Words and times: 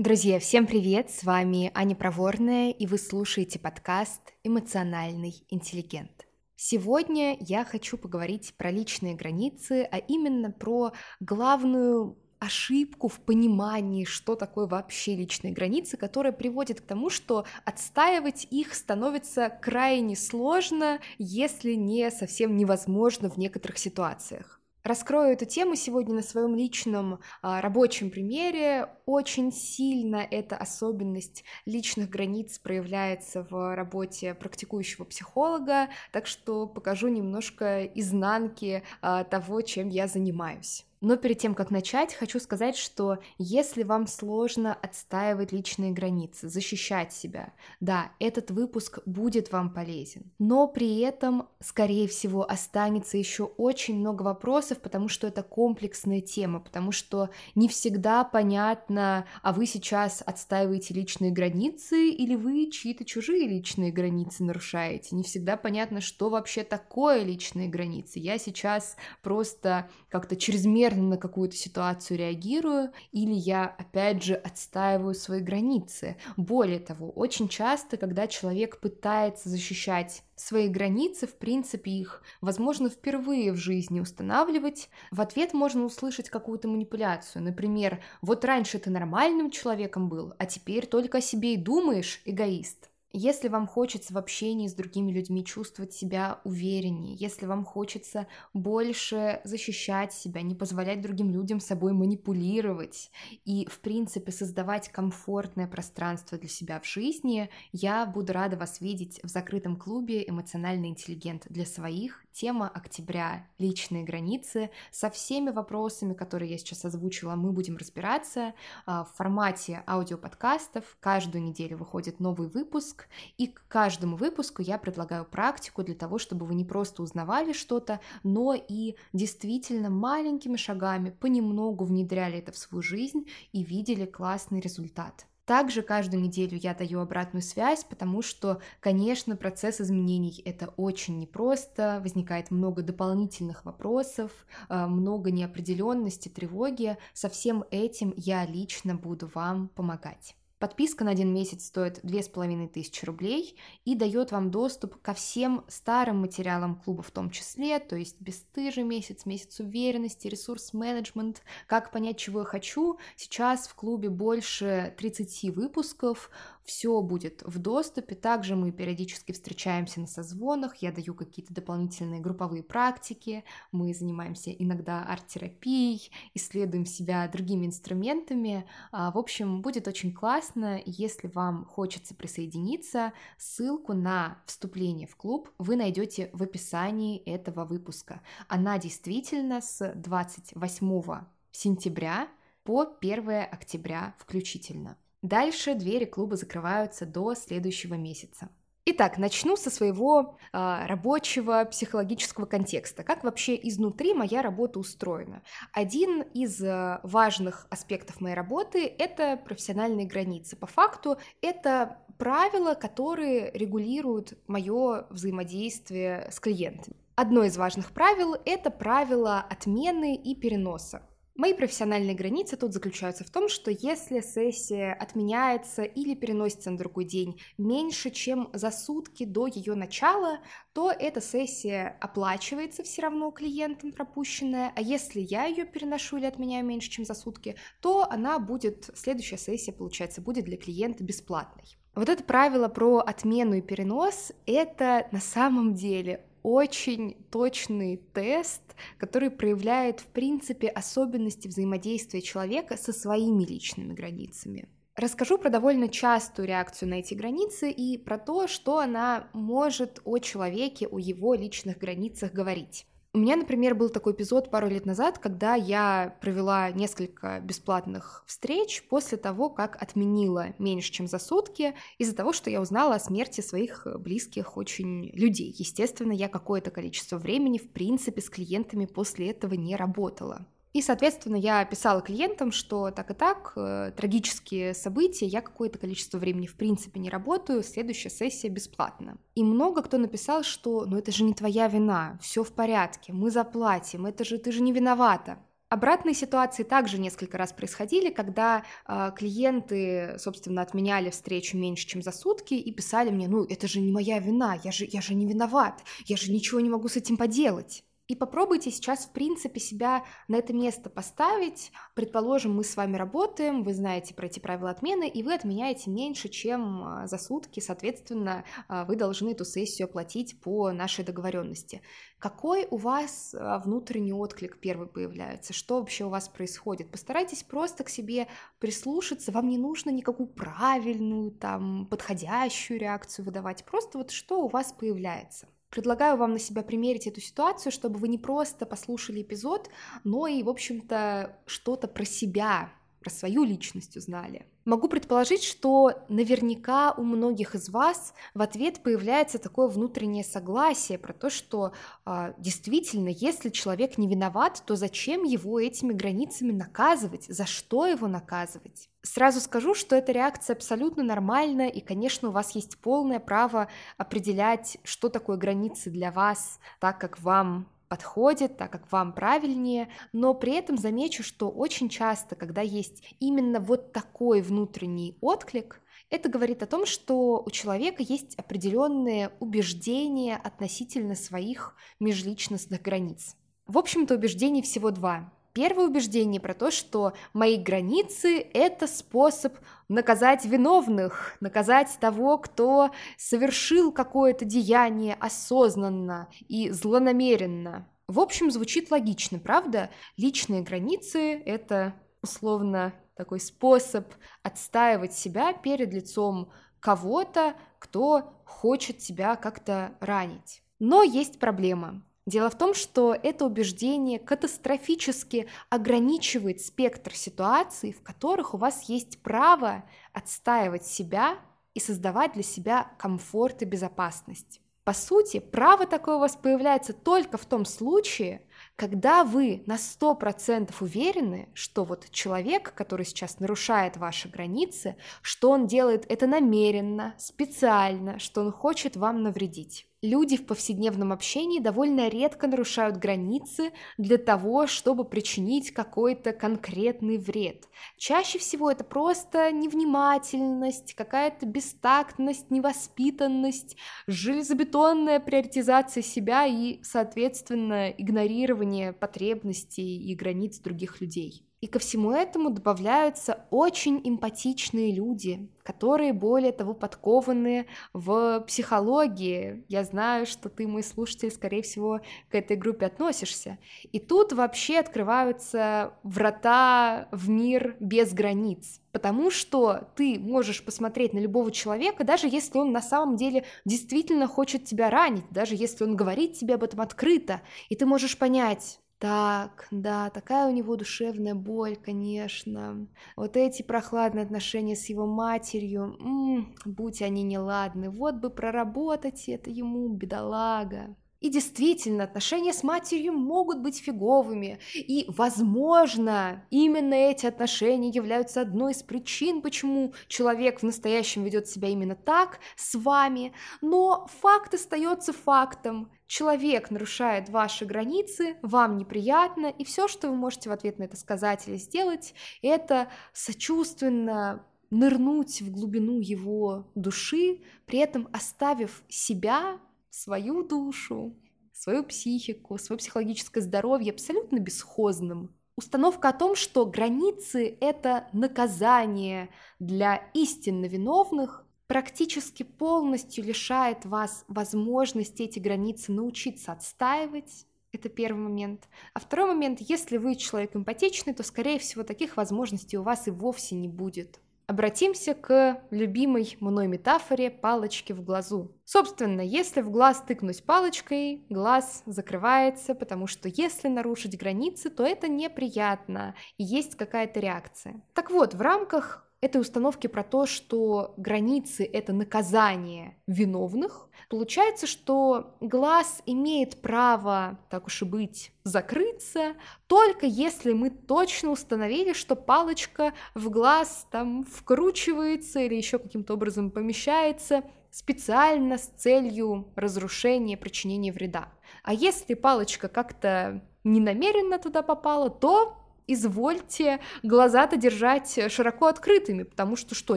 Друзья, 0.00 0.40
всем 0.40 0.66
привет! 0.66 1.10
С 1.10 1.24
вами 1.24 1.70
Аня 1.74 1.94
Проворная, 1.94 2.70
и 2.70 2.86
вы 2.86 2.96
слушаете 2.96 3.58
подкаст 3.58 4.20
«Эмоциональный 4.42 5.44
интеллигент». 5.50 6.26
Сегодня 6.56 7.36
я 7.38 7.64
хочу 7.64 7.96
поговорить 7.96 8.54
про 8.56 8.70
личные 8.70 9.14
границы, 9.14 9.86
а 9.92 9.98
именно 9.98 10.50
про 10.50 10.92
главную 11.20 12.16
ошибку 12.40 13.08
в 13.08 13.20
понимании, 13.20 14.04
что 14.04 14.34
такое 14.34 14.66
вообще 14.66 15.14
личные 15.14 15.52
границы, 15.52 15.96
которая 15.96 16.32
приводит 16.32 16.80
к 16.80 16.86
тому, 16.86 17.10
что 17.10 17.44
отстаивать 17.64 18.48
их 18.50 18.74
становится 18.74 19.50
крайне 19.62 20.16
сложно, 20.16 21.00
если 21.18 21.74
не 21.74 22.10
совсем 22.10 22.56
невозможно 22.56 23.30
в 23.30 23.36
некоторых 23.36 23.78
ситуациях. 23.78 24.60
Раскрою 24.82 25.34
эту 25.34 25.44
тему 25.44 25.76
сегодня 25.76 26.14
на 26.14 26.22
своем 26.22 26.56
личном 26.56 27.20
а, 27.42 27.60
рабочем 27.60 28.10
примере. 28.10 28.88
Очень 29.04 29.52
сильно 29.52 30.16
эта 30.16 30.56
особенность 30.56 31.44
личных 31.66 32.08
границ 32.08 32.58
проявляется 32.58 33.46
в 33.50 33.74
работе 33.76 34.32
практикующего 34.32 35.04
психолога, 35.04 35.90
так 36.12 36.26
что 36.26 36.66
покажу 36.66 37.08
немножко 37.08 37.84
изнанки 37.84 38.82
а, 39.02 39.24
того, 39.24 39.60
чем 39.60 39.90
я 39.90 40.06
занимаюсь. 40.06 40.86
Но 41.00 41.16
перед 41.16 41.38
тем, 41.38 41.54
как 41.54 41.70
начать, 41.70 42.14
хочу 42.14 42.38
сказать, 42.40 42.76
что 42.76 43.18
если 43.38 43.84
вам 43.84 44.06
сложно 44.06 44.74
отстаивать 44.74 45.50
личные 45.50 45.92
границы, 45.92 46.48
защищать 46.50 47.12
себя, 47.12 47.54
да, 47.80 48.12
этот 48.18 48.50
выпуск 48.50 48.98
будет 49.06 49.50
вам 49.50 49.72
полезен. 49.72 50.30
Но 50.38 50.68
при 50.68 50.98
этом, 50.98 51.48
скорее 51.60 52.06
всего, 52.06 52.48
останется 52.48 53.16
еще 53.16 53.44
очень 53.44 53.98
много 53.98 54.22
вопросов, 54.22 54.78
потому 54.80 55.08
что 55.08 55.26
это 55.26 55.42
комплексная 55.42 56.20
тема, 56.20 56.60
потому 56.60 56.92
что 56.92 57.30
не 57.54 57.68
всегда 57.68 58.22
понятно, 58.22 59.24
а 59.42 59.52
вы 59.54 59.64
сейчас 59.64 60.22
отстаиваете 60.24 60.92
личные 60.92 61.30
границы 61.30 62.10
или 62.10 62.34
вы 62.34 62.70
чьи-то 62.70 63.06
чужие 63.06 63.48
личные 63.48 63.90
границы 63.90 64.44
нарушаете. 64.44 65.16
Не 65.16 65.22
всегда 65.22 65.56
понятно, 65.56 66.02
что 66.02 66.28
вообще 66.28 66.62
такое 66.62 67.22
личные 67.22 67.68
границы. 67.68 68.18
Я 68.18 68.36
сейчас 68.36 68.96
просто 69.22 69.88
как-то 70.10 70.36
чрезмерно 70.36 70.89
чрезмерно 70.90 71.10
на 71.10 71.16
какую-то 71.16 71.56
ситуацию 71.56 72.18
реагирую, 72.18 72.92
или 73.12 73.32
я, 73.32 73.64
опять 73.78 74.22
же, 74.22 74.34
отстаиваю 74.34 75.14
свои 75.14 75.40
границы. 75.40 76.16
Более 76.36 76.78
того, 76.78 77.10
очень 77.10 77.48
часто, 77.48 77.96
когда 77.96 78.26
человек 78.26 78.80
пытается 78.80 79.48
защищать 79.48 80.22
свои 80.36 80.68
границы, 80.68 81.26
в 81.26 81.36
принципе, 81.36 81.90
их, 81.90 82.22
возможно, 82.40 82.88
впервые 82.88 83.52
в 83.52 83.56
жизни 83.56 84.00
устанавливать, 84.00 84.88
в 85.10 85.20
ответ 85.20 85.52
можно 85.52 85.84
услышать 85.84 86.30
какую-то 86.30 86.68
манипуляцию. 86.68 87.42
Например, 87.42 88.02
вот 88.22 88.44
раньше 88.44 88.78
ты 88.78 88.90
нормальным 88.90 89.50
человеком 89.50 90.08
был, 90.08 90.34
а 90.38 90.46
теперь 90.46 90.86
только 90.86 91.18
о 91.18 91.22
себе 91.22 91.54
и 91.54 91.56
думаешь, 91.56 92.22
эгоист. 92.24 92.89
Если 93.12 93.48
вам 93.48 93.66
хочется 93.66 94.14
в 94.14 94.18
общении 94.18 94.68
с 94.68 94.74
другими 94.74 95.10
людьми 95.10 95.44
чувствовать 95.44 95.92
себя 95.92 96.40
увереннее, 96.44 97.16
если 97.16 97.46
вам 97.46 97.64
хочется 97.64 98.28
больше 98.54 99.40
защищать 99.42 100.12
себя, 100.12 100.42
не 100.42 100.54
позволять 100.54 101.00
другим 101.00 101.30
людям 101.30 101.58
собой 101.58 101.92
манипулировать 101.92 103.10
и, 103.44 103.66
в 103.66 103.80
принципе, 103.80 104.30
создавать 104.30 104.90
комфортное 104.90 105.66
пространство 105.66 106.38
для 106.38 106.48
себя 106.48 106.78
в 106.78 106.86
жизни, 106.86 107.50
я 107.72 108.06
буду 108.06 108.32
рада 108.32 108.56
вас 108.56 108.80
видеть 108.80 109.18
в 109.24 109.28
закрытом 109.28 109.76
клубе 109.76 110.22
«Эмоциональный 110.28 110.88
интеллигент 110.88 111.46
для 111.48 111.66
своих». 111.66 112.24
Тема 112.32 112.68
октября— 112.68 113.46
личные 113.58 114.04
границы. 114.04 114.70
Со 114.90 115.10
всеми 115.10 115.50
вопросами, 115.50 116.14
которые 116.14 116.52
я 116.52 116.58
сейчас 116.58 116.84
озвучила, 116.84 117.34
мы 117.34 117.52
будем 117.52 117.76
разбираться 117.76 118.54
а, 118.86 119.04
в 119.04 119.12
формате 119.14 119.82
аудиоподкастов. 119.86 120.96
Каждую 121.00 121.42
неделю 121.42 121.76
выходит 121.76 122.20
новый 122.20 122.48
выпуск, 122.48 123.08
и 123.36 123.48
к 123.48 123.64
каждому 123.68 124.16
выпуску 124.16 124.62
я 124.62 124.78
предлагаю 124.78 125.24
практику 125.24 125.82
для 125.82 125.94
того, 125.94 126.18
чтобы 126.18 126.46
вы 126.46 126.54
не 126.54 126.64
просто 126.64 127.02
узнавали 127.02 127.52
что-то, 127.52 128.00
но 128.22 128.54
и 128.54 128.94
действительно 129.12 129.90
маленькими 129.90 130.56
шагами 130.56 131.10
понемногу 131.10 131.84
внедряли 131.84 132.38
это 132.38 132.52
в 132.52 132.56
свою 132.56 132.82
жизнь 132.82 133.26
и 133.52 133.64
видели 133.64 134.06
классный 134.06 134.60
результат. 134.60 135.26
Также 135.50 135.82
каждую 135.82 136.22
неделю 136.22 136.56
я 136.62 136.74
даю 136.74 137.00
обратную 137.00 137.42
связь, 137.42 137.82
потому 137.82 138.22
что, 138.22 138.60
конечно, 138.78 139.34
процесс 139.34 139.80
изменений 139.80 140.40
это 140.44 140.68
очень 140.76 141.18
непросто, 141.18 141.98
возникает 142.04 142.52
много 142.52 142.82
дополнительных 142.82 143.64
вопросов, 143.64 144.30
э, 144.68 144.86
много 144.86 145.32
неопределенности, 145.32 146.28
тревоги. 146.28 146.96
Со 147.14 147.28
всем 147.28 147.64
этим 147.72 148.14
я 148.16 148.46
лично 148.46 148.94
буду 148.94 149.28
вам 149.34 149.66
помогать. 149.66 150.36
Подписка 150.60 151.04
на 151.04 151.12
один 151.12 151.32
месяц 151.32 151.68
стоит 151.68 152.00
2500 152.02 153.04
рублей 153.04 153.56
и 153.86 153.94
дает 153.94 154.30
вам 154.30 154.50
доступ 154.50 155.00
ко 155.00 155.14
всем 155.14 155.64
старым 155.68 156.18
материалам 156.20 156.76
клуба 156.76 157.02
в 157.02 157.10
том 157.10 157.30
числе, 157.30 157.78
то 157.78 157.96
есть 157.96 158.20
бесстыжий 158.20 158.82
месяц, 158.82 159.24
месяц 159.24 159.58
уверенности, 159.60 160.28
ресурс-менеджмент, 160.28 161.40
как 161.66 161.90
понять, 161.90 162.18
чего 162.18 162.40
я 162.40 162.44
хочу. 162.44 162.98
Сейчас 163.16 163.68
в 163.68 163.74
клубе 163.74 164.10
больше 164.10 164.94
30 164.98 165.44
выпусков, 165.56 166.28
все 166.64 167.00
будет 167.02 167.42
в 167.44 167.58
доступе. 167.58 168.14
Также 168.14 168.56
мы 168.56 168.72
периодически 168.72 169.32
встречаемся 169.32 170.00
на 170.00 170.06
созвонах, 170.06 170.76
я 170.76 170.92
даю 170.92 171.14
какие-то 171.14 171.52
дополнительные 171.52 172.20
групповые 172.20 172.62
практики, 172.62 173.44
мы 173.72 173.92
занимаемся 173.94 174.50
иногда 174.50 175.02
арт-терапией, 175.04 176.10
исследуем 176.34 176.86
себя 176.86 177.26
другими 177.28 177.66
инструментами. 177.66 178.66
А, 178.92 179.10
в 179.10 179.18
общем, 179.18 179.62
будет 179.62 179.88
очень 179.88 180.12
классно, 180.12 180.80
если 180.84 181.28
вам 181.28 181.64
хочется 181.64 182.14
присоединиться. 182.14 183.12
Ссылку 183.38 183.92
на 183.92 184.42
вступление 184.46 185.06
в 185.06 185.16
клуб 185.16 185.50
вы 185.58 185.76
найдете 185.76 186.30
в 186.32 186.42
описании 186.42 187.18
этого 187.18 187.64
выпуска. 187.64 188.20
Она 188.48 188.78
действительно 188.78 189.60
с 189.60 189.92
28 189.94 191.24
сентября 191.52 192.28
по 192.64 192.96
1 193.00 193.30
октября 193.50 194.14
включительно. 194.18 194.96
Дальше 195.22 195.74
двери 195.74 196.06
клуба 196.06 196.36
закрываются 196.36 197.04
до 197.06 197.34
следующего 197.34 197.94
месяца. 197.94 198.48
Итак, 198.86 199.18
начну 199.18 199.56
со 199.56 199.70
своего 199.70 200.38
э, 200.52 200.86
рабочего 200.86 201.64
психологического 201.66 202.46
контекста. 202.46 203.04
Как 203.04 203.22
вообще 203.22 203.54
изнутри 203.68 204.14
моя 204.14 204.40
работа 204.40 204.78
устроена? 204.78 205.42
Один 205.72 206.22
из 206.22 206.62
э, 206.62 206.98
важных 207.02 207.66
аспектов 207.68 208.22
моей 208.22 208.34
работы— 208.34 208.86
это 208.98 209.36
профессиональные 209.36 210.06
границы. 210.06 210.56
По 210.56 210.66
факту 210.66 211.18
это 211.42 211.98
правила, 212.18 212.74
которые 212.74 213.50
регулируют 213.52 214.38
мое 214.46 215.06
взаимодействие 215.10 216.28
с 216.32 216.40
клиентами. 216.40 216.96
Одно 217.16 217.44
из 217.44 217.58
важных 217.58 217.92
правил— 217.92 218.34
это 218.46 218.70
правило 218.70 219.40
отмены 219.40 220.16
и 220.16 220.34
переноса. 220.34 221.02
Мои 221.40 221.54
профессиональные 221.54 222.14
границы 222.14 222.58
тут 222.58 222.74
заключаются 222.74 223.24
в 223.24 223.30
том, 223.30 223.48
что 223.48 223.70
если 223.70 224.20
сессия 224.20 224.92
отменяется 224.92 225.84
или 225.84 226.14
переносится 226.14 226.70
на 226.70 226.76
другой 226.76 227.06
день 227.06 227.40
меньше, 227.56 228.10
чем 228.10 228.50
за 228.52 228.70
сутки 228.70 229.24
до 229.24 229.46
ее 229.46 229.74
начала, 229.74 230.40
то 230.74 230.90
эта 230.90 231.22
сессия 231.22 231.96
оплачивается 231.98 232.82
все 232.82 233.00
равно 233.00 233.30
клиентам 233.30 233.90
пропущенная, 233.90 234.70
а 234.76 234.82
если 234.82 235.20
я 235.20 235.46
ее 235.46 235.64
переношу 235.64 236.18
или 236.18 236.26
отменяю 236.26 236.62
меньше, 236.66 236.90
чем 236.90 237.06
за 237.06 237.14
сутки, 237.14 237.56
то 237.80 238.06
она 238.10 238.38
будет, 238.38 238.90
следующая 238.94 239.38
сессия, 239.38 239.72
получается, 239.72 240.20
будет 240.20 240.44
для 240.44 240.58
клиента 240.58 241.02
бесплатной. 241.02 241.64
Вот 241.94 242.10
это 242.10 242.22
правило 242.22 242.68
про 242.68 242.98
отмену 242.98 243.54
и 243.54 243.62
перенос, 243.62 244.32
это 244.44 245.08
на 245.10 245.20
самом 245.20 245.72
деле 245.72 246.26
очень 246.42 247.16
точный 247.30 247.96
тест, 247.96 248.62
который 248.98 249.30
проявляет, 249.30 250.00
в 250.00 250.06
принципе, 250.06 250.68
особенности 250.68 251.48
взаимодействия 251.48 252.22
человека 252.22 252.76
со 252.76 252.92
своими 252.92 253.44
личными 253.44 253.92
границами. 253.92 254.68
Расскажу 254.96 255.38
про 255.38 255.50
довольно 255.50 255.88
частую 255.88 256.48
реакцию 256.48 256.90
на 256.90 256.94
эти 256.94 257.14
границы 257.14 257.70
и 257.70 257.96
про 257.96 258.18
то, 258.18 258.46
что 258.48 258.78
она 258.78 259.28
может 259.32 260.00
о 260.04 260.18
человеке, 260.18 260.86
о 260.88 260.98
его 260.98 261.34
личных 261.34 261.78
границах 261.78 262.32
говорить. 262.32 262.86
У 263.12 263.18
меня, 263.18 263.34
например, 263.34 263.74
был 263.74 263.88
такой 263.88 264.12
эпизод 264.12 264.52
пару 264.52 264.68
лет 264.68 264.86
назад, 264.86 265.18
когда 265.18 265.56
я 265.56 266.16
провела 266.20 266.70
несколько 266.70 267.40
бесплатных 267.40 268.22
встреч 268.24 268.84
после 268.88 269.18
того, 269.18 269.50
как 269.50 269.82
отменила 269.82 270.54
меньше, 270.60 270.92
чем 270.92 271.08
за 271.08 271.18
сутки, 271.18 271.74
из-за 271.98 272.14
того, 272.14 272.32
что 272.32 272.50
я 272.50 272.60
узнала 272.60 272.94
о 272.94 273.00
смерти 273.00 273.40
своих 273.40 273.84
близких 273.98 274.56
очень 274.56 275.10
людей. 275.12 275.52
Естественно, 275.58 276.12
я 276.12 276.28
какое-то 276.28 276.70
количество 276.70 277.18
времени, 277.18 277.58
в 277.58 277.72
принципе, 277.72 278.20
с 278.20 278.30
клиентами 278.30 278.86
после 278.86 279.30
этого 279.30 279.54
не 279.54 279.74
работала. 279.74 280.46
И, 280.72 280.82
соответственно, 280.82 281.34
я 281.34 281.64
писала 281.64 282.00
клиентам, 282.00 282.52
что 282.52 282.92
так 282.92 283.10
и 283.10 283.14
так, 283.14 283.52
э, 283.56 283.92
трагические 283.96 284.72
события, 284.72 285.26
я 285.26 285.40
какое-то 285.40 285.78
количество 285.78 286.18
времени 286.18 286.46
в 286.46 286.54
принципе 286.56 287.00
не 287.00 287.10
работаю, 287.10 287.64
следующая 287.64 288.10
сессия 288.10 288.48
бесплатна. 288.48 289.18
И 289.34 289.42
много 289.42 289.82
кто 289.82 289.98
написал, 289.98 290.44
что 290.44 290.84
ну 290.86 290.96
это 290.96 291.10
же 291.10 291.24
не 291.24 291.34
твоя 291.34 291.66
вина, 291.66 292.18
все 292.22 292.44
в 292.44 292.52
порядке, 292.52 293.12
мы 293.12 293.30
заплатим, 293.32 294.06
это 294.06 294.24
же 294.24 294.38
ты 294.38 294.52
же 294.52 294.62
не 294.62 294.72
виновата. 294.72 295.38
Обратные 295.70 296.14
ситуации 296.14 296.64
также 296.64 296.98
несколько 296.98 297.38
раз 297.38 297.52
происходили, 297.52 298.10
когда 298.10 298.64
э, 298.86 299.10
клиенты, 299.16 300.16
собственно, 300.18 300.62
отменяли 300.62 301.10
встречу 301.10 301.56
меньше, 301.56 301.86
чем 301.86 302.02
за 302.02 302.12
сутки 302.12 302.54
и 302.54 302.72
писали 302.72 303.10
мне, 303.10 303.26
ну 303.26 303.44
это 303.44 303.66
же 303.66 303.80
не 303.80 303.90
моя 303.90 304.20
вина, 304.20 304.56
я 304.62 304.70
же, 304.70 304.84
я 304.88 305.00
же 305.00 305.14
не 305.14 305.26
виноват, 305.26 305.82
я 306.06 306.16
же 306.16 306.30
ничего 306.30 306.60
не 306.60 306.70
могу 306.70 306.88
с 306.88 306.96
этим 306.96 307.16
поделать. 307.16 307.84
И 308.10 308.16
попробуйте 308.16 308.72
сейчас, 308.72 309.06
в 309.06 309.12
принципе, 309.12 309.60
себя 309.60 310.04
на 310.26 310.34
это 310.34 310.52
место 310.52 310.90
поставить. 310.90 311.70
Предположим, 311.94 312.52
мы 312.52 312.64
с 312.64 312.76
вами 312.76 312.96
работаем, 312.96 313.62
вы 313.62 313.72
знаете 313.72 314.14
про 314.14 314.26
эти 314.26 314.40
правила 314.40 314.70
отмены, 314.70 315.08
и 315.08 315.22
вы 315.22 315.32
отменяете 315.32 315.90
меньше, 315.90 316.28
чем 316.28 316.82
а, 316.82 317.06
за 317.06 317.18
сутки, 317.18 317.60
соответственно, 317.60 318.44
а, 318.66 318.84
вы 318.84 318.96
должны 318.96 319.30
эту 319.30 319.44
сессию 319.44 319.86
оплатить 319.86 320.40
по 320.40 320.72
нашей 320.72 321.04
договоренности. 321.04 321.82
Какой 322.18 322.66
у 322.68 322.78
вас 322.78 323.32
а, 323.32 323.60
внутренний 323.60 324.12
отклик 324.12 324.58
первый 324.58 324.88
появляется? 324.88 325.52
Что 325.52 325.78
вообще 325.78 326.04
у 326.04 326.08
вас 326.08 326.28
происходит? 326.28 326.90
Постарайтесь 326.90 327.44
просто 327.44 327.84
к 327.84 327.88
себе 327.88 328.26
прислушаться, 328.58 329.30
вам 329.30 329.48
не 329.48 329.56
нужно 329.56 329.90
никакую 329.90 330.26
правильную, 330.26 331.30
там, 331.30 331.86
подходящую 331.86 332.80
реакцию 332.80 333.24
выдавать, 333.24 333.64
просто 333.64 333.98
вот 333.98 334.10
что 334.10 334.42
у 334.42 334.48
вас 334.48 334.72
появляется. 334.72 335.46
Предлагаю 335.70 336.16
вам 336.16 336.32
на 336.32 336.38
себя 336.40 336.62
примерить 336.62 337.06
эту 337.06 337.20
ситуацию, 337.20 337.70
чтобы 337.70 337.98
вы 337.98 338.08
не 338.08 338.18
просто 338.18 338.66
послушали 338.66 339.22
эпизод, 339.22 339.70
но 340.02 340.26
и, 340.26 340.42
в 340.42 340.48
общем-то, 340.48 341.38
что-то 341.46 341.86
про 341.86 342.04
себя, 342.04 342.72
про 343.00 343.10
свою 343.10 343.44
личность 343.44 343.96
узнали. 343.96 344.46
Могу 344.66 344.88
предположить, 344.88 345.42
что 345.42 345.92
наверняка 346.08 346.92
у 346.92 347.02
многих 347.02 347.54
из 347.54 347.70
вас 347.70 348.12
в 348.34 348.42
ответ 348.42 348.82
появляется 348.82 349.38
такое 349.38 349.68
внутреннее 349.68 350.22
согласие 350.22 350.98
про 350.98 351.14
то, 351.14 351.30
что 351.30 351.72
э, 352.04 352.34
действительно, 352.38 353.08
если 353.08 353.48
человек 353.48 353.96
не 353.96 354.06
виноват, 354.06 354.62
то 354.66 354.76
зачем 354.76 355.24
его 355.24 355.58
этими 355.58 355.94
границами 355.94 356.52
наказывать, 356.52 357.24
за 357.24 357.46
что 357.46 357.86
его 357.86 358.06
наказывать? 358.06 358.90
Сразу 359.02 359.40
скажу, 359.40 359.74
что 359.74 359.96
эта 359.96 360.12
реакция 360.12 360.54
абсолютно 360.54 361.02
нормальная, 361.02 361.68
и, 361.68 361.80
конечно, 361.80 362.28
у 362.28 362.32
вас 362.32 362.54
есть 362.54 362.78
полное 362.78 363.18
право 363.18 363.68
определять, 363.96 364.76
что 364.84 365.08
такое 365.08 365.38
границы 365.38 365.88
для 365.88 366.12
вас, 366.12 366.60
так 366.80 367.00
как 367.00 367.18
вам 367.20 367.66
подходит, 367.90 368.56
так 368.56 368.70
как 368.70 368.90
вам 368.92 369.12
правильнее, 369.12 369.88
но 370.12 370.32
при 370.32 370.54
этом 370.54 370.78
замечу, 370.78 371.24
что 371.24 371.50
очень 371.50 371.88
часто, 371.88 372.36
когда 372.36 372.62
есть 372.62 373.02
именно 373.18 373.58
вот 373.58 373.92
такой 373.92 374.42
внутренний 374.42 375.18
отклик, 375.20 375.82
это 376.08 376.28
говорит 376.28 376.62
о 376.62 376.66
том, 376.66 376.86
что 376.86 377.42
у 377.44 377.50
человека 377.50 378.04
есть 378.04 378.36
определенные 378.36 379.32
убеждения 379.40 380.36
относительно 380.36 381.16
своих 381.16 381.74
межличностных 381.98 382.80
границ. 382.80 383.36
В 383.66 383.76
общем-то, 383.76 384.14
убеждений 384.14 384.62
всего 384.62 384.92
два. 384.92 385.32
Первое 385.60 385.88
убеждение 385.88 386.40
про 386.40 386.54
то, 386.54 386.70
что 386.70 387.12
мои 387.34 387.58
границы— 387.58 388.38
это 388.54 388.86
способ 388.86 389.58
наказать 389.88 390.46
виновных, 390.46 391.36
наказать 391.40 391.98
того, 392.00 392.38
кто 392.38 392.92
совершил 393.18 393.92
какое-то 393.92 394.46
деяние 394.46 395.18
осознанно 395.20 396.30
и 396.48 396.70
злонамеренно. 396.70 397.86
В 398.08 398.20
общем, 398.20 398.50
звучит 398.50 398.90
логично, 398.90 399.38
правда? 399.38 399.90
Личные 400.16 400.62
границы— 400.62 401.34
это 401.44 401.92
условно 402.22 402.94
такой 403.14 403.38
способ 403.38 404.06
отстаивать 404.42 405.12
себя 405.12 405.52
перед 405.52 405.92
лицом 405.92 406.50
кого-то, 406.80 407.54
кто 407.78 408.32
хочет 408.46 408.96
тебя 408.96 409.36
как-то 409.36 409.94
ранить. 410.00 410.62
Но 410.78 411.02
есть 411.02 411.38
проблема. 411.38 412.02
Дело 412.26 412.50
в 412.50 412.58
том, 412.58 412.74
что 412.74 413.14
это 413.14 413.46
убеждение 413.46 414.18
катастрофически 414.18 415.48
ограничивает 415.68 416.60
спектр 416.60 417.14
ситуаций, 417.14 417.92
в 417.92 418.02
которых 418.02 418.54
у 418.54 418.58
вас 418.58 418.88
есть 418.88 419.22
право 419.22 419.84
отстаивать 420.12 420.84
себя 420.84 421.38
и 421.74 421.80
создавать 421.80 422.34
для 422.34 422.42
себя 422.42 422.92
комфорт 422.98 423.62
и 423.62 423.64
безопасность. 423.64 424.60
По 424.84 424.94
сути, 424.94 425.40
право 425.40 425.86
такое 425.86 426.16
у 426.16 426.20
вас 426.20 426.36
появляется 426.36 426.92
только 426.92 427.36
в 427.36 427.44
том 427.44 427.64
случае, 427.64 428.46
когда 428.76 429.24
вы 429.24 429.62
на 429.66 429.76
100% 429.76 430.72
уверены, 430.80 431.48
что 431.54 431.84
вот 431.84 432.10
человек, 432.10 432.74
который 432.74 433.04
сейчас 433.04 433.40
нарушает 433.40 433.98
ваши 433.98 434.28
границы, 434.28 434.96
что 435.20 435.50
он 435.50 435.66
делает 435.66 436.10
это 436.10 436.26
намеренно, 436.26 437.14
специально, 437.18 438.18
что 438.18 438.40
он 438.40 438.52
хочет 438.52 438.96
вам 438.96 439.22
навредить. 439.22 439.89
Люди 440.02 440.38
в 440.38 440.46
повседневном 440.46 441.12
общении 441.12 441.60
довольно 441.60 442.08
редко 442.08 442.46
нарушают 442.46 442.96
границы 442.96 443.72
для 443.98 444.16
того, 444.16 444.66
чтобы 444.66 445.04
причинить 445.04 445.72
какой-то 445.72 446.32
конкретный 446.32 447.18
вред. 447.18 447.68
Чаще 447.98 448.38
всего 448.38 448.70
это 448.70 448.82
просто 448.82 449.52
невнимательность, 449.52 450.94
какая-то 450.94 451.44
бестактность, 451.44 452.50
невоспитанность, 452.50 453.76
железобетонная 454.06 455.20
приоритизация 455.20 456.02
себя 456.02 456.46
и, 456.46 456.82
соответственно, 456.82 457.90
игнорирование 457.90 458.94
потребностей 458.94 460.10
и 460.10 460.14
границ 460.14 460.60
других 460.60 461.02
людей. 461.02 461.49
И 461.60 461.66
ко 461.66 461.78
всему 461.78 462.12
этому 462.12 462.48
добавляются 462.48 463.44
очень 463.50 464.00
эмпатичные 464.02 464.92
люди, 464.92 465.50
которые, 465.62 466.14
более 466.14 466.52
того, 466.52 466.72
подкованы 466.72 467.66
в 467.92 468.40
психологии. 468.46 469.62
Я 469.68 469.84
знаю, 469.84 470.24
что 470.24 470.48
ты, 470.48 470.66
мой 470.66 470.82
слушатель, 470.82 471.30
скорее 471.30 471.60
всего, 471.60 472.00
к 472.30 472.34
этой 472.34 472.56
группе 472.56 472.86
относишься. 472.86 473.58
И 473.92 474.00
тут 474.00 474.32
вообще 474.32 474.78
открываются 474.78 475.92
врата 476.02 477.08
в 477.12 477.28
мир 477.28 477.76
без 477.78 478.14
границ. 478.14 478.80
Потому 478.92 479.30
что 479.30 479.90
ты 479.96 480.18
можешь 480.18 480.64
посмотреть 480.64 481.12
на 481.12 481.18
любого 481.18 481.52
человека, 481.52 482.04
даже 482.04 482.26
если 482.26 482.58
он 482.58 482.72
на 482.72 482.82
самом 482.82 483.16
деле 483.16 483.44
действительно 483.66 484.26
хочет 484.26 484.64
тебя 484.64 484.88
ранить, 484.90 485.28
даже 485.30 485.54
если 485.54 485.84
он 485.84 485.94
говорит 485.94 486.38
тебе 486.38 486.54
об 486.54 486.64
этом 486.64 486.80
открыто, 486.80 487.42
и 487.68 487.76
ты 487.76 487.84
можешь 487.86 488.18
понять, 488.18 488.79
так, 489.00 489.66
да, 489.70 490.10
такая 490.10 490.46
у 490.46 490.52
него 490.52 490.76
душевная 490.76 491.34
боль, 491.34 491.76
конечно. 491.76 492.86
Вот 493.16 493.36
эти 493.36 493.62
прохладные 493.62 494.24
отношения 494.26 494.76
с 494.76 494.90
его 494.90 495.06
матерью, 495.06 495.96
м-м, 495.98 496.54
будь 496.66 497.00
они 497.00 497.22
неладны, 497.22 497.88
вот 497.90 498.16
бы 498.16 498.28
проработать 498.28 499.26
это 499.28 499.48
ему, 499.50 499.88
бедолага. 499.88 500.94
И 501.20 501.28
действительно, 501.28 502.04
отношения 502.04 502.52
с 502.52 502.62
матерью 502.62 503.12
могут 503.12 503.60
быть 503.60 503.78
фиговыми. 503.78 504.58
И, 504.74 505.04
возможно, 505.08 506.44
именно 506.50 506.94
эти 506.94 507.26
отношения 507.26 507.90
являются 507.90 508.40
одной 508.40 508.72
из 508.72 508.82
причин, 508.82 509.42
почему 509.42 509.92
человек 510.08 510.60
в 510.60 510.62
настоящем 510.62 511.24
ведет 511.24 511.46
себя 511.46 511.68
именно 511.68 511.94
так 511.94 512.40
с 512.56 512.74
вами. 512.74 513.32
Но 513.60 514.06
факт 514.20 514.54
остается 514.54 515.12
фактом 515.12 515.90
человек 516.06 516.72
нарушает 516.72 517.28
ваши 517.28 517.64
границы, 517.64 518.36
вам 518.42 518.78
неприятно, 518.78 519.46
и 519.46 519.62
все, 519.62 519.86
что 519.86 520.08
вы 520.08 520.16
можете 520.16 520.48
в 520.48 520.52
ответ 520.52 520.80
на 520.80 520.82
это 520.82 520.96
сказать 520.96 521.46
или 521.46 521.56
сделать, 521.56 522.14
это 522.42 522.88
сочувственно 523.12 524.44
нырнуть 524.70 525.40
в 525.40 525.52
глубину 525.52 526.00
его 526.00 526.68
души, 526.74 527.42
при 527.64 527.78
этом 527.78 528.08
оставив 528.12 528.82
себя, 528.88 529.60
свою 529.90 530.42
душу, 530.42 531.16
свою 531.52 531.84
психику, 531.84 532.58
свое 532.58 532.78
психологическое 532.78 533.40
здоровье 533.40 533.92
абсолютно 533.92 534.38
бесхозным. 534.38 535.34
Установка 535.56 536.08
о 536.08 536.12
том, 536.14 536.36
что 536.36 536.64
границы— 536.64 537.58
это 537.60 538.08
наказание 538.12 539.28
для 539.58 539.96
истинно 540.14 540.64
виновных, 540.64 541.44
практически 541.66 542.42
полностью 542.42 543.24
лишает 543.24 543.84
вас 543.84 544.24
возможности 544.26 545.22
эти 545.22 545.38
границы 545.38 545.92
научиться 545.92 546.52
отстаивать. 546.52 547.46
Это 547.72 547.88
первый 547.88 548.22
момент. 548.22 548.68
А 548.94 548.98
второй 548.98 549.26
момент, 549.26 549.60
если 549.60 549.96
вы 549.98 550.16
человек 550.16 550.56
эмпатичный, 550.56 551.14
то, 551.14 551.22
скорее 551.22 551.58
всего, 551.58 551.84
таких 551.84 552.16
возможностей 552.16 552.78
у 552.78 552.82
вас 552.82 553.06
и 553.06 553.10
вовсе 553.10 553.54
не 553.54 553.68
будет. 553.68 554.18
Обратимся 554.50 555.14
к 555.14 555.62
любимой 555.70 556.36
мной 556.40 556.66
метафоре 556.66 557.30
палочки 557.30 557.92
в 557.92 558.02
глазу. 558.02 558.50
Собственно, 558.64 559.20
если 559.20 559.60
в 559.60 559.70
глаз 559.70 560.02
тыкнуть 560.04 560.42
палочкой, 560.42 561.24
глаз 561.28 561.84
закрывается, 561.86 562.74
потому 562.74 563.06
что 563.06 563.28
если 563.28 563.68
нарушить 563.68 564.18
границы, 564.18 564.68
то 564.68 564.84
это 564.84 565.06
неприятно, 565.06 566.16
и 566.36 566.42
есть 566.42 566.74
какая-то 566.74 567.20
реакция. 567.20 567.80
Так 567.94 568.10
вот, 568.10 568.34
в 568.34 568.40
рамках 568.40 569.08
этой 569.20 569.40
установки 569.40 569.86
про 569.86 570.02
то, 570.02 570.26
что 570.26 570.94
границы— 570.96 571.68
это 571.72 571.92
наказание 571.92 572.96
виновных, 573.06 573.88
получается, 574.08 574.66
что 574.66 575.36
глаз 575.40 576.02
имеет 576.06 576.62
право, 576.62 577.38
так 577.50 577.66
уж 577.66 577.82
и 577.82 577.84
быть, 577.84 578.32
закрыться, 578.44 579.34
только 579.66 580.06
если 580.06 580.52
мы 580.52 580.70
точно 580.70 581.30
установили, 581.30 581.92
что 581.92 582.16
палочка 582.16 582.94
в 583.14 583.28
глаз 583.28 583.86
там 583.90 584.24
вкручивается 584.24 585.40
или 585.40 585.54
еще 585.54 585.78
каким-то 585.78 586.14
образом 586.14 586.50
помещается 586.50 587.44
специально 587.70 588.56
с 588.56 588.66
целью 588.68 589.52
разрушения, 589.54 590.36
причинения 590.36 590.92
вреда. 590.92 591.28
А 591.62 591.74
если 591.74 592.14
палочка 592.14 592.68
как-то 592.68 593.42
ненамеренно 593.64 594.38
туда 594.38 594.62
попала, 594.62 595.10
то 595.10 595.59
извольте 595.92 596.80
глаза-то 597.02 597.56
держать 597.56 598.18
широко 598.30 598.66
открытыми, 598.66 599.24
потому 599.24 599.56
что 599.56 599.74
что, 599.74 599.96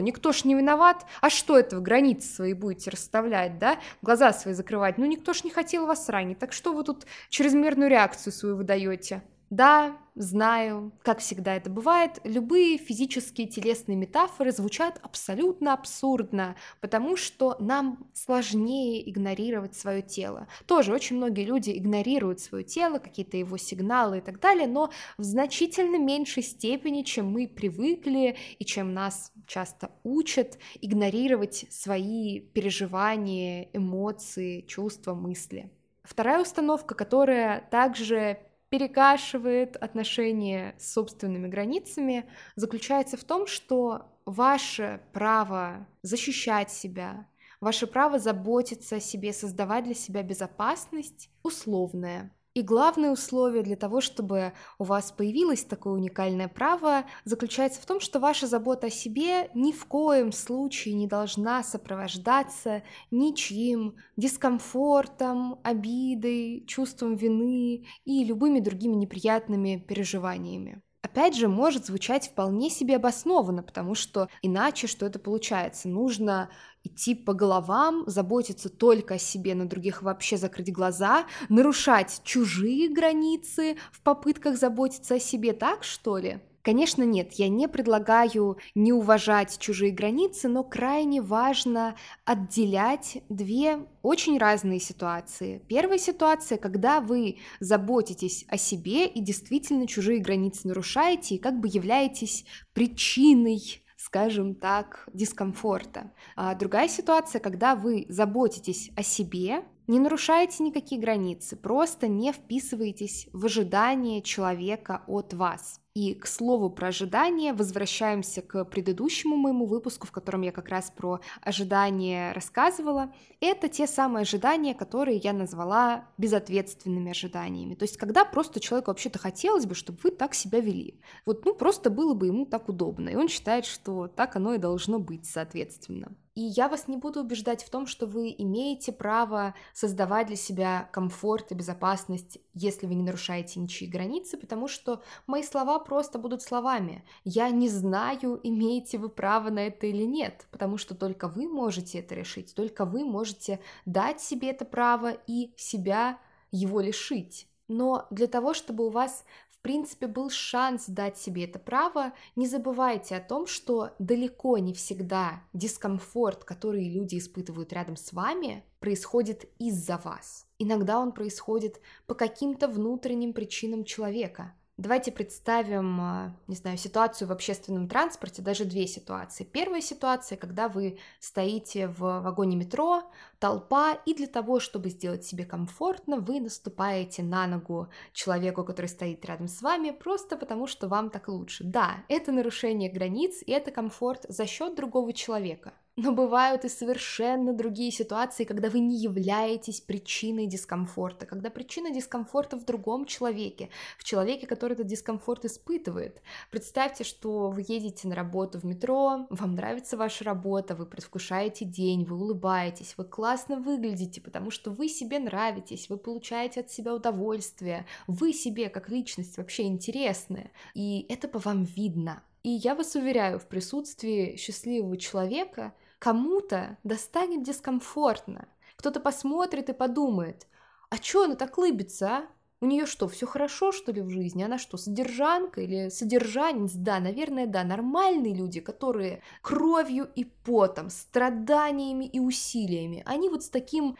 никто 0.00 0.32
ж 0.32 0.44
не 0.44 0.54
виноват, 0.54 1.04
а 1.20 1.30
что 1.30 1.58
это 1.58 1.76
вы 1.76 1.82
границы 1.82 2.34
свои 2.34 2.52
будете 2.52 2.90
расставлять, 2.90 3.58
да, 3.58 3.78
глаза 4.02 4.32
свои 4.32 4.54
закрывать, 4.54 4.98
ну 4.98 5.06
никто 5.06 5.32
ж 5.32 5.44
не 5.44 5.50
хотел 5.50 5.86
вас 5.86 6.08
ранить, 6.08 6.38
так 6.38 6.52
что 6.52 6.72
вы 6.72 6.84
тут 6.84 7.06
чрезмерную 7.28 7.90
реакцию 7.90 8.32
свою 8.32 8.56
выдаете? 8.56 9.22
Да, 9.54 9.96
знаю, 10.16 10.90
как 11.02 11.20
всегда 11.20 11.54
это 11.54 11.70
бывает, 11.70 12.18
любые 12.24 12.76
физические 12.76 13.46
телесные 13.46 13.96
метафоры 13.96 14.50
звучат 14.50 14.98
абсолютно 15.00 15.74
абсурдно, 15.74 16.56
потому 16.80 17.16
что 17.16 17.54
нам 17.60 18.10
сложнее 18.14 19.08
игнорировать 19.08 19.76
свое 19.76 20.02
тело. 20.02 20.48
Тоже 20.66 20.92
очень 20.92 21.18
многие 21.18 21.44
люди 21.44 21.70
игнорируют 21.70 22.40
свое 22.40 22.64
тело, 22.64 22.98
какие-то 22.98 23.36
его 23.36 23.56
сигналы 23.56 24.18
и 24.18 24.20
так 24.20 24.40
далее, 24.40 24.66
но 24.66 24.90
в 25.18 25.22
значительно 25.22 25.98
меньшей 25.98 26.42
степени, 26.42 27.02
чем 27.02 27.30
мы 27.30 27.46
привыкли 27.46 28.36
и 28.58 28.64
чем 28.64 28.92
нас 28.92 29.30
часто 29.46 29.92
учат 30.02 30.58
игнорировать 30.80 31.66
свои 31.70 32.40
переживания, 32.40 33.68
эмоции, 33.72 34.62
чувства, 34.62 35.14
мысли. 35.14 35.70
Вторая 36.02 36.42
установка, 36.42 36.96
которая 36.96 37.60
также 37.70 38.40
перекашивает 38.74 39.76
отношения 39.76 40.74
с 40.80 40.94
собственными 40.94 41.46
границами, 41.46 42.28
заключается 42.56 43.16
в 43.16 43.22
том, 43.22 43.46
что 43.46 44.06
ваше 44.26 45.00
право 45.12 45.86
защищать 46.02 46.72
себя, 46.72 47.28
ваше 47.60 47.86
право 47.86 48.18
заботиться 48.18 48.96
о 48.96 49.00
себе, 49.00 49.32
создавать 49.32 49.84
для 49.84 49.94
себя 49.94 50.24
безопасность 50.24 51.30
условное. 51.44 52.32
И 52.54 52.62
главное 52.62 53.10
условие 53.10 53.64
для 53.64 53.74
того, 53.74 54.00
чтобы 54.00 54.52
у 54.78 54.84
вас 54.84 55.10
появилось 55.10 55.64
такое 55.64 55.94
уникальное 55.94 56.46
право, 56.46 57.04
заключается 57.24 57.82
в 57.82 57.86
том, 57.86 57.98
что 57.98 58.20
ваша 58.20 58.46
забота 58.46 58.86
о 58.86 58.90
себе 58.90 59.50
ни 59.54 59.72
в 59.72 59.84
коем 59.86 60.30
случае 60.30 60.94
не 60.94 61.08
должна 61.08 61.64
сопровождаться 61.64 62.84
ничьим 63.10 63.96
дискомфортом, 64.16 65.58
обидой, 65.64 66.64
чувством 66.68 67.16
вины 67.16 67.86
и 68.04 68.24
любыми 68.24 68.60
другими 68.60 68.94
неприятными 68.94 69.76
переживаниями 69.76 70.80
опять 71.14 71.36
же, 71.36 71.46
может 71.46 71.86
звучать 71.86 72.28
вполне 72.28 72.68
себе 72.70 72.96
обоснованно, 72.96 73.62
потому 73.62 73.94
что 73.94 74.28
иначе 74.42 74.88
что 74.88 75.06
это 75.06 75.20
получается? 75.20 75.88
Нужно 75.88 76.50
идти 76.82 77.14
по 77.14 77.34
головам, 77.34 78.02
заботиться 78.08 78.68
только 78.68 79.14
о 79.14 79.18
себе, 79.18 79.54
на 79.54 79.66
других 79.68 80.02
вообще 80.02 80.36
закрыть 80.36 80.72
глаза, 80.72 81.26
нарушать 81.48 82.20
чужие 82.24 82.88
границы 82.92 83.76
в 83.92 84.02
попытках 84.02 84.58
заботиться 84.58 85.14
о 85.14 85.20
себе, 85.20 85.52
так 85.52 85.84
что 85.84 86.18
ли? 86.18 86.40
Конечно, 86.64 87.02
нет, 87.02 87.34
я 87.34 87.50
не 87.50 87.68
предлагаю 87.68 88.56
не 88.74 88.94
уважать 88.94 89.58
чужие 89.58 89.92
границы, 89.92 90.48
но 90.48 90.64
крайне 90.64 91.20
важно 91.20 91.94
отделять 92.24 93.18
две 93.28 93.86
очень 94.00 94.38
разные 94.38 94.80
ситуации. 94.80 95.62
Первая 95.68 95.98
ситуация, 95.98 96.56
когда 96.56 97.02
вы 97.02 97.36
заботитесь 97.60 98.46
о 98.48 98.56
себе 98.56 99.06
и 99.06 99.20
действительно 99.20 99.86
чужие 99.86 100.20
границы 100.20 100.66
нарушаете, 100.66 101.34
и 101.34 101.38
как 101.38 101.60
бы 101.60 101.68
являетесь 101.70 102.46
причиной 102.72 103.82
скажем 103.96 104.54
так, 104.54 105.08
дискомфорта. 105.14 106.12
А 106.36 106.54
другая 106.54 106.88
ситуация, 106.88 107.40
когда 107.40 107.74
вы 107.74 108.04
заботитесь 108.10 108.90
о 108.96 109.02
себе, 109.02 109.64
не 109.86 109.98
нарушаете 109.98 110.62
никакие 110.62 111.00
границы, 111.00 111.56
просто 111.56 112.08
не 112.08 112.32
вписываетесь 112.32 113.28
в 113.32 113.44
ожидание 113.44 114.22
человека 114.22 115.02
от 115.06 115.34
вас. 115.34 115.80
И, 115.94 116.14
к 116.14 116.26
слову 116.26 116.70
про 116.70 116.88
ожидания, 116.88 117.52
возвращаемся 117.52 118.42
к 118.42 118.64
предыдущему 118.64 119.36
моему 119.36 119.64
выпуску, 119.64 120.08
в 120.08 120.10
котором 120.10 120.42
я 120.42 120.50
как 120.50 120.68
раз 120.68 120.90
про 120.90 121.20
ожидания 121.40 122.32
рассказывала. 122.32 123.12
Это 123.38 123.68
те 123.68 123.86
самые 123.86 124.22
ожидания, 124.22 124.74
которые 124.74 125.18
я 125.18 125.32
назвала 125.32 126.08
безответственными 126.18 127.12
ожиданиями. 127.12 127.76
То 127.76 127.84
есть, 127.84 127.96
когда 127.96 128.24
просто 128.24 128.58
человеку 128.58 128.90
вообще-то 128.90 129.20
хотелось 129.20 129.66
бы, 129.66 129.76
чтобы 129.76 130.00
вы 130.02 130.10
так 130.10 130.34
себя 130.34 130.58
вели. 130.58 130.98
Вот, 131.26 131.44
ну, 131.44 131.54
просто 131.54 131.90
было 131.90 132.14
бы 132.14 132.26
ему 132.26 132.44
так 132.44 132.68
удобно. 132.68 133.10
И 133.10 133.14
он 133.14 133.28
считает, 133.28 133.64
что 133.64 134.08
так 134.08 134.34
оно 134.34 134.54
и 134.54 134.58
должно 134.58 134.98
быть, 134.98 135.26
соответственно. 135.26 136.16
И 136.34 136.40
я 136.40 136.68
вас 136.68 136.88
не 136.88 136.96
буду 136.96 137.20
убеждать 137.20 137.62
в 137.62 137.70
том, 137.70 137.86
что 137.86 138.06
вы 138.06 138.34
имеете 138.36 138.90
право 138.90 139.54
создавать 139.72 140.26
для 140.26 140.36
себя 140.36 140.88
комфорт 140.92 141.52
и 141.52 141.54
безопасность, 141.54 142.38
если 142.54 142.86
вы 142.86 142.94
не 142.94 143.04
нарушаете 143.04 143.60
ничьи 143.60 143.86
границы, 143.86 144.36
потому 144.36 144.66
что 144.66 145.00
мои 145.28 145.44
слова 145.44 145.78
просто 145.78 146.18
будут 146.18 146.42
словами. 146.42 147.04
Я 147.22 147.50
не 147.50 147.68
знаю, 147.68 148.40
имеете 148.42 148.98
вы 148.98 149.10
право 149.10 149.50
на 149.50 149.60
это 149.66 149.86
или 149.86 150.02
нет, 150.02 150.48
потому 150.50 150.76
что 150.76 150.96
только 150.96 151.28
вы 151.28 151.46
можете 151.46 152.00
это 152.00 152.16
решить, 152.16 152.52
только 152.54 152.84
вы 152.84 153.04
можете 153.04 153.60
дать 153.86 154.20
себе 154.20 154.50
это 154.50 154.64
право 154.64 155.12
и 155.28 155.52
себя 155.56 156.18
его 156.50 156.80
лишить. 156.80 157.48
Но 157.68 158.06
для 158.10 158.26
того, 158.26 158.54
чтобы 158.54 158.86
у 158.86 158.90
вас 158.90 159.24
принципе, 159.64 160.06
был 160.06 160.28
шанс 160.28 160.84
дать 160.86 161.16
себе 161.16 161.44
это 161.44 161.58
право, 161.58 162.12
не 162.36 162.46
забывайте 162.46 163.16
о 163.16 163.20
том, 163.20 163.46
что 163.46 163.92
далеко 163.98 164.58
не 164.58 164.74
всегда 164.74 165.42
дискомфорт, 165.54 166.44
который 166.44 166.86
люди 166.88 167.16
испытывают 167.16 167.72
рядом 167.72 167.96
с 167.96 168.12
вами, 168.12 168.62
происходит 168.78 169.50
из-за 169.58 169.96
вас. 169.96 170.46
Иногда 170.58 171.00
он 171.00 171.12
происходит 171.12 171.80
по 172.06 172.14
каким-то 172.14 172.68
внутренним 172.68 173.32
причинам 173.32 173.84
человека– 173.84 174.54
Давайте 174.76 175.12
представим, 175.12 176.00
а, 176.00 176.36
не 176.48 176.56
знаю, 176.56 176.76
ситуацию 176.78 177.28
в 177.28 177.32
общественном 177.32 177.86
транспорте, 177.86 178.42
даже 178.42 178.64
две 178.64 178.88
ситуации. 178.88 179.44
Первая 179.44 179.80
ситуация, 179.80 180.36
когда 180.36 180.68
вы 180.68 180.98
стоите 181.20 181.86
в 181.86 182.00
вагоне 182.00 182.56
метро, 182.56 183.04
толпа, 183.38 183.92
и 184.04 184.14
для 184.14 184.26
того, 184.26 184.58
чтобы 184.58 184.90
сделать 184.90 185.24
себе 185.24 185.44
комфортно, 185.44 186.16
вы 186.16 186.40
наступаете 186.40 187.22
на 187.22 187.46
ногу 187.46 187.88
человеку, 188.12 188.64
который 188.64 188.86
стоит 188.86 189.24
рядом 189.24 189.46
с 189.46 189.62
вами, 189.62 189.92
просто 189.92 190.36
потому 190.36 190.66
что 190.66 190.88
вам 190.88 191.08
так 191.08 191.28
лучше. 191.28 191.62
Да, 191.62 191.98
это 192.08 192.32
нарушение 192.32 192.90
границ, 192.90 193.42
и 193.46 193.52
это 193.52 193.70
комфорт 193.70 194.26
за 194.28 194.44
счет 194.46 194.74
другого 194.74 195.12
человека. 195.12 195.72
Но 195.96 196.10
бывают 196.10 196.64
и 196.64 196.68
совершенно 196.68 197.52
другие 197.52 197.92
ситуации, 197.92 198.42
когда 198.42 198.68
вы 198.68 198.80
не 198.80 198.96
являетесь 198.96 199.80
причиной 199.80 200.46
дискомфорта, 200.46 201.24
когда 201.24 201.50
причина 201.50 201.92
дискомфорта 201.92 202.56
в 202.56 202.64
другом 202.64 203.04
человеке, 203.04 203.70
в 203.96 204.02
человеке, 204.02 204.48
который 204.48 204.72
этот 204.72 204.88
дискомфорт 204.88 205.44
испытывает. 205.44 206.20
Представьте, 206.50 207.04
что 207.04 207.48
вы 207.48 207.64
едете 207.68 208.08
на 208.08 208.16
работу 208.16 208.58
в 208.58 208.64
метро, 208.64 209.28
вам 209.30 209.54
нравится 209.54 209.96
ваша 209.96 210.24
работа, 210.24 210.74
вы 210.74 210.84
предвкушаете 210.86 211.64
день, 211.64 212.04
вы 212.04 212.16
улыбаетесь, 212.16 212.94
вы 212.96 213.04
классно 213.04 213.60
выглядите, 213.60 214.20
потому 214.20 214.50
что 214.50 214.72
вы 214.72 214.88
себе 214.88 215.20
нравитесь, 215.20 215.88
вы 215.88 215.96
получаете 215.96 216.60
от 216.60 216.72
себя 216.72 216.92
удовольствие, 216.92 217.86
вы 218.08 218.32
себе 218.32 218.68
как 218.68 218.88
личность 218.88 219.36
вообще 219.36 219.62
интересны, 219.68 220.50
и 220.74 221.06
это 221.08 221.28
по 221.28 221.38
вам 221.38 221.62
видно. 221.62 222.24
И 222.42 222.50
я 222.50 222.74
вас 222.74 222.94
уверяю, 222.94 223.38
в 223.38 223.46
присутствии 223.46 224.36
счастливого 224.36 224.98
человека 224.98 225.72
Кому-то 226.04 226.76
достанет 226.84 227.42
дискомфортно. 227.42 228.46
Кто-то 228.76 229.00
посмотрит 229.00 229.70
и 229.70 229.72
подумает, 229.72 230.46
а 230.90 230.98
чё 230.98 231.24
она 231.24 231.34
так 231.34 231.56
лыбится, 231.56 232.06
а? 232.08 232.26
У 232.60 232.66
нее 232.66 232.84
что, 232.84 233.08
все 233.08 233.26
хорошо, 233.26 233.72
что 233.72 233.90
ли, 233.90 234.02
в 234.02 234.10
жизни? 234.10 234.42
Она 234.42 234.58
что, 234.58 234.76
содержанка 234.76 235.62
или 235.62 235.88
содержанец? 235.88 236.72
Да, 236.74 237.00
наверное, 237.00 237.46
да. 237.46 237.64
Нормальные 237.64 238.34
люди, 238.34 238.60
которые 238.60 239.22
кровью 239.40 240.06
и 240.14 240.24
потом, 240.24 240.90
страданиями 240.90 242.04
и 242.04 242.20
усилиями, 242.20 243.02
они 243.06 243.30
вот 243.30 243.42
с 243.42 243.48
таким, 243.48 243.96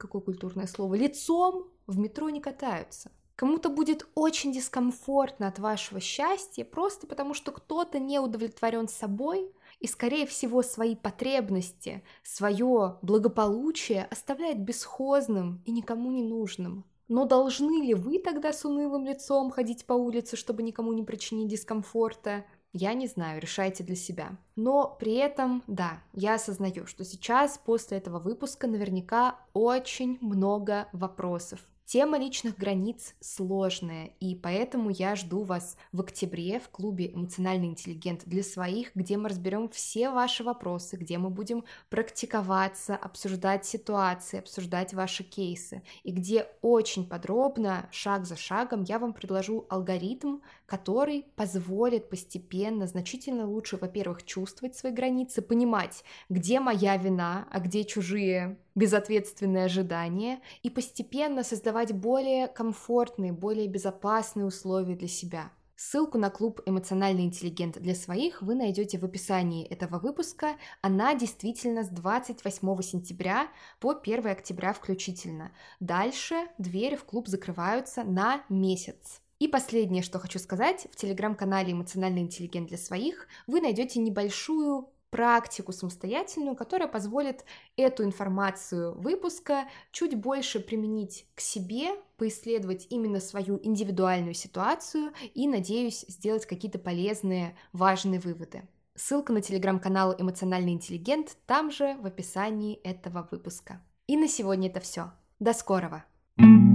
какое 0.00 0.22
культурное 0.22 0.66
слово, 0.66 0.94
лицом 0.94 1.68
в 1.86 1.98
метро 1.98 2.30
не 2.30 2.40
катаются. 2.40 3.10
Кому-то 3.36 3.68
будет 3.68 4.06
очень 4.14 4.52
дискомфортно 4.52 5.48
от 5.48 5.58
вашего 5.58 6.00
счастья, 6.00 6.64
просто 6.64 7.06
потому 7.06 7.34
что 7.34 7.52
кто-то 7.52 7.98
не 7.98 8.18
удовлетворен 8.18 8.88
собой, 8.88 9.52
и, 9.84 9.86
скорее 9.86 10.24
всего, 10.24 10.62
свои 10.62 10.96
потребности, 10.96 12.02
свое 12.22 12.96
благополучие 13.02 14.06
оставляет 14.10 14.58
бесхозным 14.58 15.62
и 15.66 15.72
никому 15.72 16.10
не 16.10 16.22
нужным. 16.22 16.86
Но 17.06 17.26
должны 17.26 17.84
ли 17.84 17.92
вы 17.92 18.18
тогда 18.18 18.54
с 18.54 18.64
унылым 18.64 19.04
лицом 19.04 19.50
ходить 19.50 19.84
по 19.84 19.92
улице, 19.92 20.36
чтобы 20.36 20.62
никому 20.62 20.94
не 20.94 21.02
причинить 21.02 21.48
дискомфорта? 21.48 22.46
Я 22.72 22.94
не 22.94 23.06
знаю, 23.06 23.42
решайте 23.42 23.84
для 23.84 23.94
себя. 23.94 24.38
Но 24.56 24.96
при 24.98 25.16
этом, 25.16 25.62
да, 25.66 26.02
я 26.14 26.36
осознаю, 26.36 26.86
что 26.86 27.04
сейчас 27.04 27.60
после 27.62 27.98
этого 27.98 28.18
выпуска 28.20 28.66
наверняка 28.66 29.38
очень 29.52 30.16
много 30.22 30.88
вопросов 30.94 31.60
Тема 31.86 32.18
личных 32.18 32.56
границ 32.56 33.14
сложная, 33.20 34.12
и 34.18 34.34
поэтому 34.34 34.88
я 34.88 35.14
жду 35.16 35.42
вас 35.42 35.76
в 35.92 36.00
октябре 36.00 36.58
в 36.58 36.70
клубе 36.70 37.12
«Эмоциональный 37.12 37.66
интеллигент» 37.66 38.22
для 38.24 38.42
своих, 38.42 38.92
где 38.94 39.18
мы 39.18 39.28
разберем 39.28 39.68
все 39.68 40.08
ваши 40.08 40.42
вопросы, 40.44 40.96
где 40.96 41.18
мы 41.18 41.28
будем 41.28 41.62
практиковаться, 41.90 42.96
обсуждать 42.96 43.66
ситуации, 43.66 44.38
обсуждать 44.38 44.94
ваши 44.94 45.24
кейсы, 45.24 45.82
и 46.04 46.10
где 46.10 46.48
очень 46.62 47.06
подробно, 47.06 47.86
шаг 47.92 48.24
за 48.24 48.36
шагом, 48.36 48.82
я 48.84 48.98
вам 48.98 49.12
предложу 49.12 49.66
алгоритм, 49.68 50.38
который 50.64 51.26
позволит 51.36 52.08
постепенно, 52.08 52.86
значительно 52.86 53.46
лучше, 53.46 53.76
во-первых, 53.76 54.24
чувствовать 54.24 54.74
свои 54.74 54.90
границы, 54.90 55.42
понимать, 55.42 56.02
где 56.30 56.60
моя 56.60 56.96
вина, 56.96 57.46
а 57.50 57.60
где 57.60 57.84
чужие 57.84 58.56
безответственные 58.74 59.64
ожидания 59.64 60.40
и 60.62 60.70
постепенно 60.70 61.42
создавать 61.42 61.92
более 61.92 62.48
комфортные, 62.48 63.32
более 63.32 63.68
безопасные 63.68 64.46
условия 64.46 64.96
для 64.96 65.08
себя. 65.08 65.50
Ссылку 65.76 66.18
на 66.18 66.30
клуб 66.30 66.60
«Эмоциональный 66.66 67.24
интеллигент» 67.24 67.80
для 67.80 67.96
своих 67.96 68.42
вы 68.42 68.54
найдете 68.54 68.96
в 68.96 69.04
описании 69.04 69.66
этого 69.66 69.98
выпуска. 69.98 70.56
Она 70.82 71.16
действительно 71.16 71.82
с 71.82 71.88
28 71.88 72.82
сентября 72.82 73.48
по 73.80 73.90
1 73.90 74.26
октября 74.28 74.72
включительно. 74.72 75.50
Дальше 75.80 76.46
двери 76.58 76.94
в 76.94 77.04
клуб 77.04 77.26
закрываются 77.26 78.04
на 78.04 78.44
месяц. 78.48 79.20
И 79.40 79.48
последнее, 79.48 80.04
что 80.04 80.20
хочу 80.20 80.38
сказать, 80.38 80.86
в 80.92 80.96
телеграм-канале 80.96 81.72
«Эмоциональный 81.72 82.22
интеллигент 82.22 82.68
для 82.68 82.78
своих» 82.78 83.26
вы 83.48 83.60
найдете 83.60 83.98
небольшую 83.98 84.88
практику 85.14 85.70
самостоятельную, 85.70 86.56
которая 86.56 86.88
позволит 86.88 87.44
эту 87.76 88.02
информацию 88.02 89.00
выпуска 89.00 89.68
чуть 89.92 90.16
больше 90.16 90.58
применить 90.58 91.28
к 91.36 91.40
себе, 91.40 91.90
поисследовать 92.16 92.88
именно 92.90 93.20
свою 93.20 93.60
индивидуальную 93.62 94.34
ситуацию 94.34 95.12
и, 95.34 95.46
надеюсь, 95.46 96.04
сделать 96.08 96.46
какие-то 96.46 96.80
полезные, 96.80 97.56
важные 97.72 98.18
выводы. 98.18 98.62
Ссылка 98.96 99.32
на 99.32 99.40
телеграм-канал 99.40 100.16
«Эмоциональный 100.18 100.72
интеллигент» 100.72 101.36
там 101.46 101.70
же 101.70 101.96
в 102.00 102.06
описании 102.06 102.74
этого 102.82 103.28
выпуска. 103.30 103.80
И 104.08 104.16
на 104.16 104.26
сегодня 104.26 104.68
это 104.68 104.80
все. 104.80 105.12
До 105.38 105.52
скорого! 105.52 106.04
thank 106.36 106.48
you 106.48 106.73